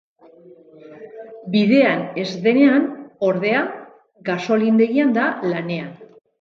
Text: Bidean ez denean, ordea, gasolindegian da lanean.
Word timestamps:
Bidean 1.55 2.01
ez 2.23 2.25
denean, 2.49 2.89
ordea, 3.31 3.63
gasolindegian 4.33 5.17
da 5.23 5.31
lanean. 5.55 5.97